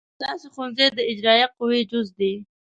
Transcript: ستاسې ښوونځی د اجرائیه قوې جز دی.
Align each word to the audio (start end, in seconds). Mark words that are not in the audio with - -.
ستاسې 0.17 0.47
ښوونځی 0.53 0.87
د 0.97 0.99
اجرائیه 1.11 1.47
قوې 1.57 1.81
جز 1.91 2.07
دی. 2.19 2.33